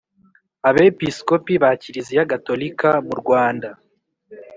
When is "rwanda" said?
3.21-3.69